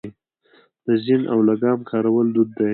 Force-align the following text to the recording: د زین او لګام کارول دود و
د 0.85 0.87
زین 1.05 1.21
او 1.31 1.39
لګام 1.49 1.79
کارول 1.89 2.27
دود 2.35 2.49
و 2.57 2.59